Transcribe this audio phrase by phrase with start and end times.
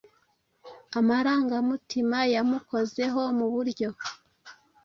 [0.99, 3.89] Amarangamutima yamukozeho muburyo